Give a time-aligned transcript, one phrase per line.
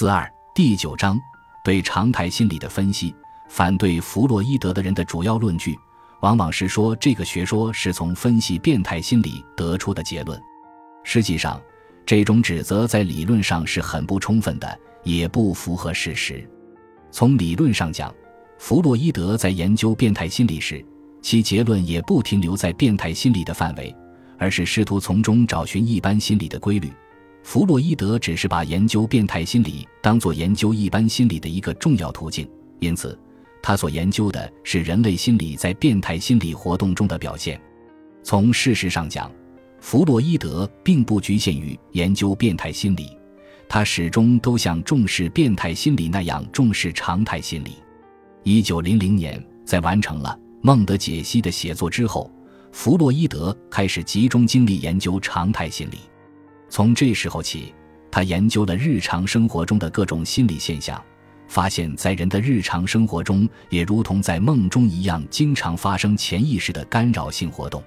[0.00, 1.20] 四二第九章
[1.62, 3.14] 对常态心理的分析。
[3.50, 5.78] 反对弗洛伊德的人的主要论据，
[6.22, 10.40] 往往是说这个学说是从分析变态心理得出的结论。
[11.04, 11.60] 实际上，
[12.06, 16.48] 这种指责在理论上是很不充分的，也不符合事实。
[17.10, 18.10] 从理论上讲，
[18.56, 20.82] 弗洛伊德在研究变态心理时，
[21.20, 23.94] 其结论也不停留在变态心理的范围，
[24.38, 26.90] 而是试图从中找寻一般心理的规律。
[27.42, 33.18] 弗洛伊德只是把研究变态心理当作研究一般心理的一个重要途径，因此。
[33.62, 37.60] 他所研究的是人类心理在变态心理活动中的表现。
[38.22, 39.30] 从事实上讲，
[39.80, 43.14] 弗洛伊德并不局限于研究变态心理，
[43.68, 47.72] 他始终都像重视变态心理那样重视常态心理。
[48.44, 50.30] 一九零零年，在完成了
[50.62, 52.30] 《孟德解析》的写作之后，
[52.72, 55.98] 弗洛伊德开始集中精力研究常态心理。
[56.70, 57.74] 从这时候起，
[58.10, 61.02] 他研究了日常生活中的各种心理现象。
[61.48, 67.82] 发现，在人的日常生活中，也如同在梦中一样，经常发生潜意识的干扰性活动，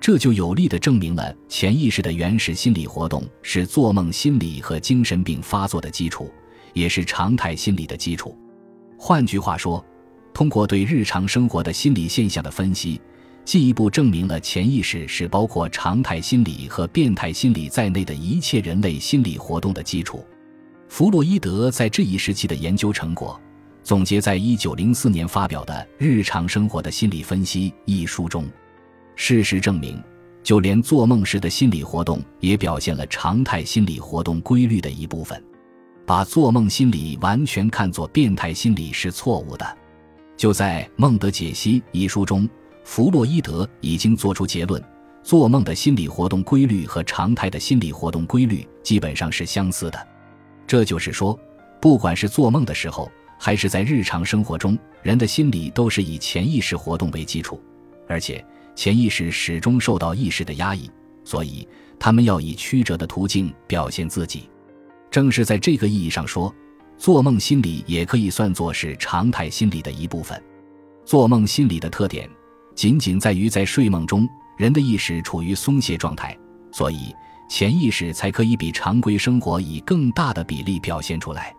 [0.00, 6.30] 这就有力地证明了潜意识的原始心理活动是做梦心理和精神病发作的基础，
[6.74, 8.38] 也是常态心理的基础。
[8.96, 9.84] 换句话说，
[10.32, 13.00] 通过对日常生活的心理现象的分析，
[13.44, 20.24] 进一步证明了潜意识是包括常态心理和变态心理在内的一切人类心理活动的基础。
[20.88, 23.40] 弗洛伊德在这一时期的研究成果，
[23.82, 28.46] 总结在一九零四年发表的《日常生活的心理分析》一书中。
[29.16, 30.00] 事实证明，
[30.42, 35.42] 就连做梦时的心理活动也表现了常态心理活动规律的一部分。
[36.04, 39.78] 把做梦心理完全看作变态心理是错误的。
[40.36, 42.48] 就在《梦的解析》一书中，
[42.84, 44.82] 弗洛伊德已经做出结论：
[45.22, 50.08] 做梦的心理活动规律和常态的心理活动规律基本上是相似的。
[50.66, 51.38] 这就是说，
[51.80, 57.60] 不管是做梦的时候，还是在日常生活中，人的心理都是以潜意识活动为基础，
[58.08, 58.44] 而且
[58.74, 60.90] 潜意识始终受到意识的压抑，
[61.24, 61.66] 所以
[61.98, 64.48] 他们要以曲折的途径表现自己。
[65.10, 66.54] 正是在这个意义上说，
[66.96, 70.42] 做梦心理也可以算作是常态心理的一部分。
[71.04, 72.30] 做梦心理的特点
[72.74, 76.36] 仅仅在于在睡梦中，人的意识处于松懈状态，
[76.70, 77.14] 所以。
[77.48, 81.54] 潜意识才可以比常规生活以更大的比例表现出来。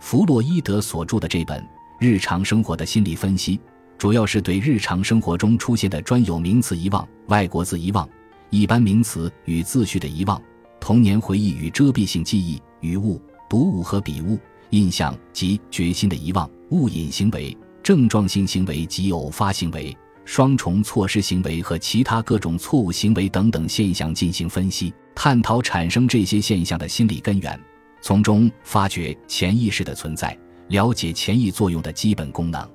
[0.00, 1.62] 弗洛伊德所著的这本
[2.00, 3.56] 《日常生活的心理分析》，
[3.96, 8.08] 主要是对日常生活中出现的专有名词遗忘、外国字遗忘、
[8.50, 10.42] 一般名词与字序的遗忘、
[10.80, 14.40] 童年回忆与遮蔽性记忆、语误、读物和笔误、
[14.70, 19.96] 印象及决心的遗忘、误饮行为、症状性行为及偶发行为、
[20.28, 24.92] 双重错失行为和其他各种错误行为等等现象进行分析。
[25.14, 27.58] 探讨产生这些现象的心理根源，
[28.02, 32.70] 从中发掘潜意识的存在，了解潜意作用的基本功能。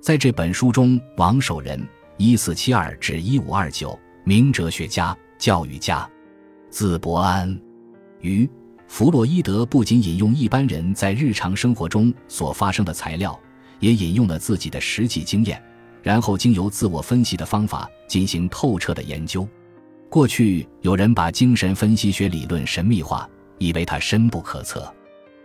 [0.00, 1.84] 在这本书中，王守仁
[2.16, 6.08] （一四七二至一五二九），名哲学家、教育家，
[6.70, 7.60] 字伯安。
[8.20, 8.48] 于
[8.86, 13.36] 弗洛伊德不仅引用一般人在日常生活中所发生的材料，
[13.80, 15.60] 也引用了自己的实际经验，
[16.04, 19.48] 然后经由自我分析的方法进行透彻的研究。
[20.10, 23.28] 过去有人把精神分析学理论神秘化，
[23.58, 24.88] 以为它深不可测。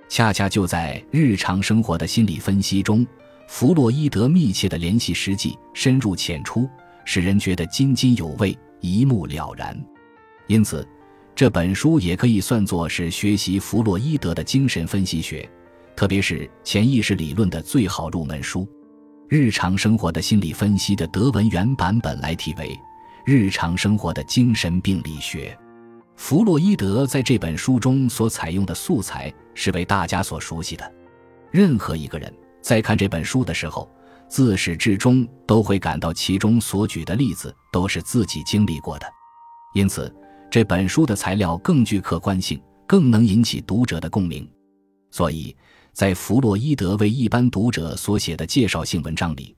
[0.10, 3.08] 恰恰就在日常生活的心理分析中，
[3.48, 6.70] 弗洛伊德密切的联系实际，深入浅出，
[7.06, 9.76] 使人觉得津津有味，一目了然。
[10.48, 10.86] 因此，
[11.34, 15.50] 这本书也可以算作是学习弗洛伊德的精神分析学，
[15.96, 18.68] 特别是潜意识理论的最好入门书。
[19.32, 22.76] 日常生活的心理分析的德文原版本来题为。
[23.24, 25.56] 日常生活的精神病理学，
[26.16, 30.92] 弗洛伊德在这本书中所采用的素材是为大家所熟悉的。
[31.52, 33.88] 任何一个人在看这本书的时候，
[34.28, 39.06] 自始至终都会感到其中所举的例子都是自己经历过的，
[39.76, 40.12] 因此
[40.50, 44.50] 这本书的材料更具客观性，更能引起读者的共鸣。
[45.12, 45.56] 所以
[46.00, 49.54] 在弗洛伊德为一般读者所写的介绍性文章里。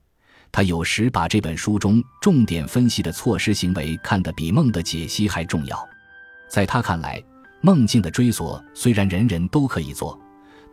[0.51, 5.87] 他有时把这本书中重点分析的错失行为看得比梦的解析还重要。
[6.49, 7.23] 在他看来，
[7.61, 10.19] 梦境的追索虽然人人都可以做，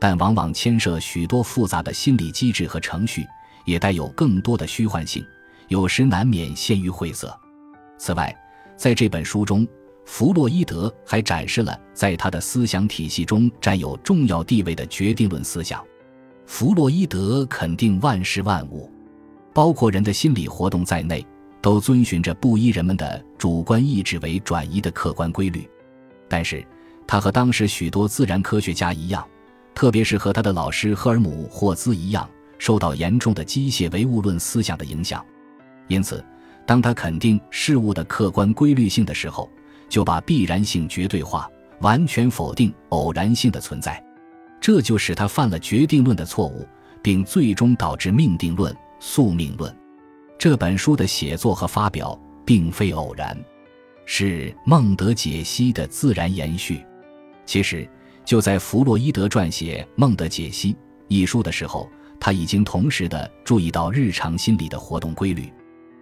[0.00, 3.26] 但往往牵涉许多复杂的心理机制和程序，
[3.66, 5.22] 也带有更多的虚幻性，
[5.68, 7.38] 有时难免陷于晦涩。
[7.98, 8.34] 此外，
[8.74, 9.68] 在这本书中，
[10.08, 15.84] 弗洛伊德还展示了在他的思想体系中占有重要地位的决定论思想。
[16.46, 18.90] 弗洛伊德肯定万事万物。
[19.52, 21.24] 包括人的心理活动在内，
[21.60, 25.68] 都遵循着不依人们的主观意志为转移的客观规律。
[26.26, 26.64] 但是，
[27.06, 29.24] 他和当时许多自然科学家一样，
[29.74, 35.22] 特别是和他的老师赫尔姆霍兹一样，受到严重的机械唯物论思想的影响。
[35.86, 36.24] 因此，
[36.64, 39.50] 当他肯定事物的客观规律性的时候，
[39.88, 41.50] 就把必然性绝对化，
[41.80, 44.02] 完全否定偶然性的存在。
[44.60, 46.66] 这就使他犯了决定论的错误，
[47.02, 49.74] 并最终导致命定论、宿命论。
[50.38, 53.36] 这本书的写作和发表并非偶然，
[54.04, 56.84] 是孟德解析的自然延续。
[57.46, 57.88] 其实，
[58.24, 60.74] 就在弗洛伊德撰写《孟德解析》
[61.08, 61.88] 一书的时候，
[62.20, 65.50] 他已经同时的注意到日常心理的活动规律。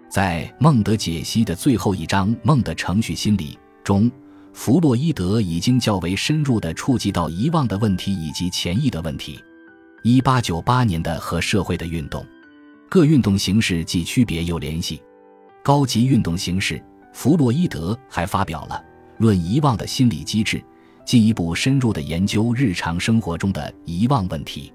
[0.09, 3.53] 在《孟德解析》的最后一章《孟的程序心理》
[3.87, 4.11] 中。
[4.53, 9.39] 弗洛伊德已经较为深入地触及到遗忘的问题以及潜意的问题。
[10.03, 12.25] 一八九八年的和社会的运动，
[12.89, 15.01] 各运动形式既区别又联系。
[15.63, 18.75] 高级运动形式，弗洛伊德还发表了
[19.23, 20.57] 《论遗忘的心理机制》，
[21.05, 24.73] 进一步深入地研究日常生活中的遗忘问题。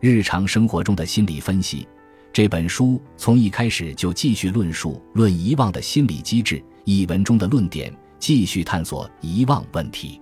[0.00, 1.86] 日常生活中的心理分析
[2.32, 7.92] 这本书从一开始就继续论述《论遗忘的心理机制》一文中的论点。
[8.18, 10.20] 继续探索遗忘问题，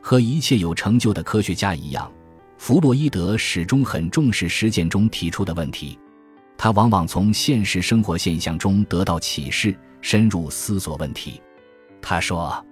[0.00, 2.10] 和一切有成就的科学家一样，
[2.58, 5.98] 弗洛伊德始终很重视实践中提出的问题。
[6.56, 11.40] 他往往从现实生活现象中得到启示，深入思索问题。
[12.02, 12.62] 他说：“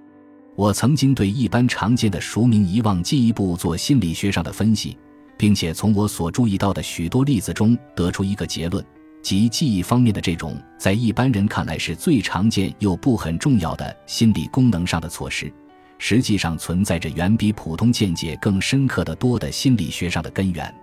[0.56, 4.98] 我曾经对一般常见的熟名遗忘进一步做心理学上的分析，
[5.38, 8.84] 并且从我所注意到的许多例子中得出一个结论。”
[9.28, 15.52] 及记忆方面的这种在一般人看来是最常见又不很重要的心理功能上的措施，
[15.98, 20.74] 实际上存在着远比普通见解更深刻的多的心理学上的根源。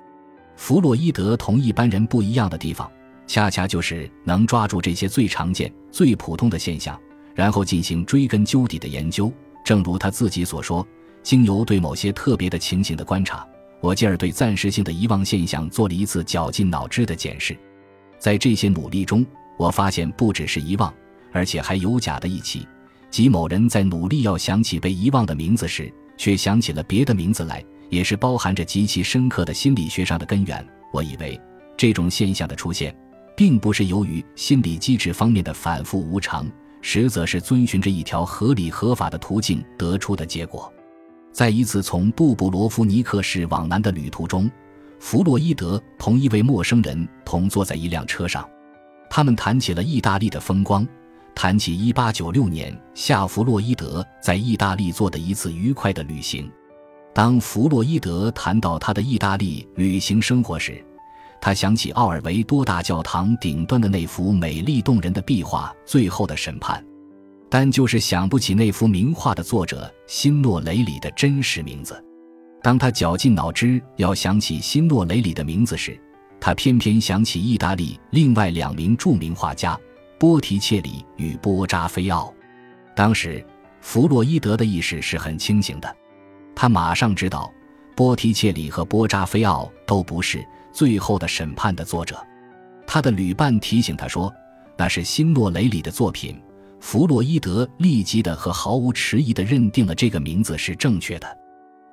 [0.55, 2.87] 弗洛伊德同一般人不一样的地方，
[3.25, 6.95] 恰恰就是能抓住这些最常见、最普通的现象，
[7.33, 9.33] 然后进行追根究底的研究。
[9.63, 10.87] 正如他自己所说
[11.23, 13.43] ：“经由对某些特别的情形的观察，
[13.81, 17.57] 我进而对暂时性的遗忘现象做了一次绞尽脑汁的检视。”
[18.17, 19.25] 在这些努力中，
[19.57, 20.93] 我发现不只是遗忘，
[21.31, 22.67] 而且还有假的一起，
[23.09, 30.65] 即某人在努力要想起被遗忘的名字时，却想起了别的名字来，也是包含着极其深刻的心理学上的根源。
[30.91, 31.39] 我以为
[31.77, 32.95] 这种现象的出现，
[33.35, 36.49] 并不是由于心理机制方面的反复无常，
[36.81, 40.71] 实则是遵循着一条合理合法的途径得出的结果。
[41.31, 44.49] 在一次从布布罗夫尼克市往南的旅途中。
[44.99, 48.47] 弗洛伊德同一位陌生人同坐在一辆车上，
[49.09, 50.87] 他们谈起了意大利的风光，
[51.35, 56.49] 谈起1896年夏弗洛伊德在意大利做的一次愉快的旅行。
[57.13, 60.83] 当弗洛伊德谈到他的意大利旅行生活时，
[61.39, 66.81] 他想起奥尔维多大教堂顶端的那幅美丽动人的壁画《最后的审判》，
[67.49, 72.03] 但就是想不起那幅名画的作者辛诺雷里的真实名字。
[72.65, 76.01] 当他绞尽脑汁要想起辛诺雷里的名字时，
[76.39, 79.79] 他偏偏想起意大利另外两名著名画家
[80.17, 82.33] 波提切里与波扎菲奥。
[82.95, 83.45] 当时，
[83.81, 85.95] 弗洛伊德的意识是很清醒的，
[86.55, 87.53] 他马上知道
[87.95, 90.39] 波提切里和波扎菲奥都不是
[90.73, 92.17] 《最后的审判》的作者。
[92.87, 94.33] 他的旅伴提醒他说，
[94.75, 96.41] 那是辛诺雷里的作品。
[96.79, 101.37] 弗洛伊德立即的和毫无迟疑的认定了这个名字是正确的。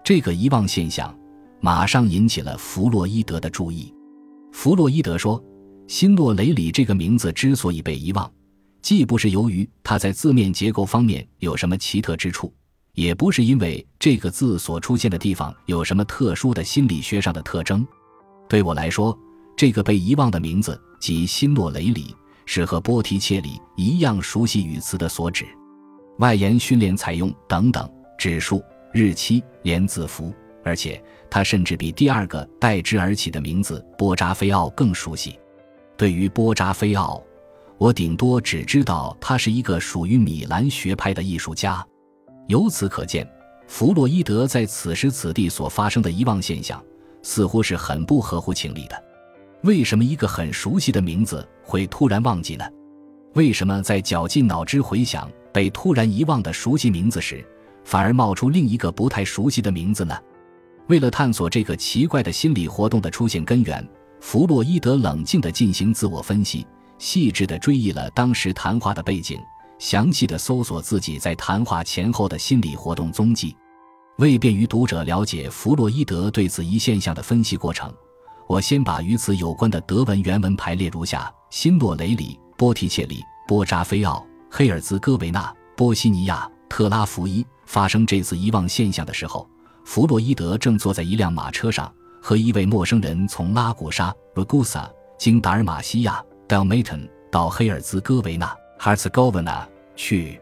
[0.05, 1.17] 这个遗忘现象
[1.61, 3.95] 马上引起了弗洛伊德的注意。
[4.51, 5.43] 弗洛伊德说
[5.87, 8.31] ：“辛诺雷里这个名字之所以被遗忘，
[8.83, 12.53] 既不是由于它在字面结构方面有什么奇特之处，
[12.95, 17.87] 也不是因为这个字所出现的地方有什么特殊的心理学上的特征。
[18.49, 19.17] 对我来说，
[19.57, 25.47] 这个被遗忘的名字即辛诺雷里，是和波提切里一样熟悉语词的所指。
[26.19, 28.61] 外延训练采用等等指数。”
[28.93, 30.33] 日期连字符，
[30.63, 35.39] 而且他甚至比第二个代之而起的名字波扎菲奥更熟悉。
[35.97, 37.23] 对于波扎菲奥，
[37.79, 41.85] 我顶多只知道他是一个属于米兰学派的艺术家。
[42.49, 43.27] 由此可见，
[43.67, 46.83] 弗洛伊德在此时此地所发生的遗忘现象，
[47.23, 49.05] 似乎是很不合乎情理的。
[49.63, 52.65] 为什么一个很熟悉的名字会突然忘记呢？
[53.35, 57.43] 为什么在绞尽脑汁回想被突然遗忘的熟悉名字时？
[57.85, 60.17] 反而冒出另一个不太熟悉的名字呢？
[60.89, 63.87] 为了探索这个奇怪的心理活动的出现根源，
[64.21, 66.67] 弗洛伊德冷静地进行自我分析，
[66.99, 69.39] 细致地追忆了当时谈话的背景，
[69.79, 73.57] 详细地搜索自己在谈话前后的心理活动踪迹。
[74.19, 77.93] 为便于读者了解弗洛伊德对此一现象的分析过程，
[78.47, 87.45] 我先把与此有关的德文原文排列如下：辛洛雷里、波提切利、波扎菲奥、黑尔兹戈维纳、波西尼亚、特拉福伊。
[87.73, 89.49] 发生这次遗忘现象的时候，
[89.87, 94.87] 弗洛伊德正坐在一辆马车上，和一位陌生人从拉古沙 （Ragusa）
[95.19, 100.39] 经达尔马西亚 （Dalmaton） 到黑尔兹哥维纳 （Herzegovina） 去。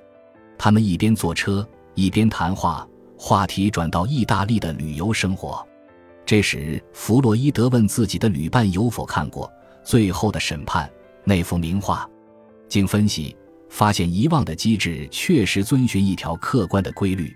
[0.59, 2.85] 他们一边坐车一边谈话，
[3.17, 5.65] 话题转到意大利的旅游生活。
[6.27, 9.47] 这时，弗洛伊德问自己的旅伴有否看过
[9.85, 10.85] 《最后的审判》
[11.23, 12.11] 那幅名画。
[12.69, 13.37] 经分析，
[13.71, 17.35] 发现遗忘的机制确实遵循一条客观的规律。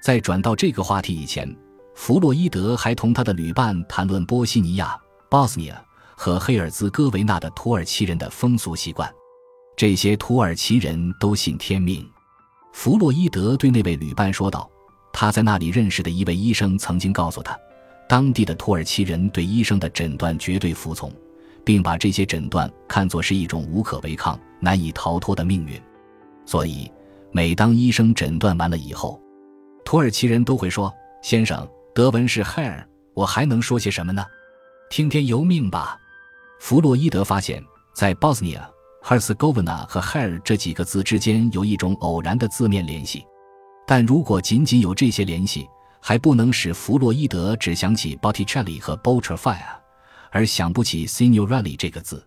[0.00, 1.54] 在转到这个话题以前，
[1.94, 5.76] 弗洛伊德还同他的旅伴谈论波西尼亚 （Bosnia）
[6.16, 9.12] 和黑尔兹哥维纳的土耳其人的风俗习惯。
[9.76, 12.08] 这些土耳其人都信天命。
[12.72, 14.70] 弗洛伊德对那位旅伴说道
[15.12, 17.58] ：“他在那里认识的一位医生曾经告诉他。”
[18.08, 21.10] 当地的土耳其人对医生的诊断绝对服从，
[21.64, 25.80] 并把这些诊断看作是一种无可违抗、难以逃脱的命运。
[26.46, 26.90] 所以，
[27.30, 29.20] 每当医生诊断完了以后，
[29.84, 30.92] 土耳其人都会说
[31.22, 34.24] ：“先生，德文是 hair，我还能说些什么呢？
[34.90, 35.96] 听天由命吧。”
[36.60, 37.62] 弗洛伊德发现，
[37.94, 38.62] 在 Bosnia、
[39.02, 43.24] Herzegovina 和 hair 这几个字之间有一种偶然的字面联系，
[43.86, 45.68] 但如果仅仅有这些联系，
[46.00, 49.80] 还不能使弗洛伊德只想起 Botticelli 和 b o t r f i r e
[50.30, 52.26] 而想不起 Signorelli 这个字。